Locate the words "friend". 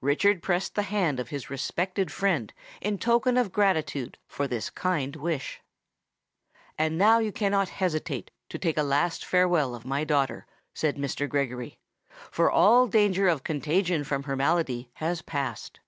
2.10-2.52